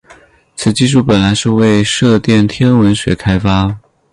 [0.55, 3.77] 此技术本来是为射电天文学开发。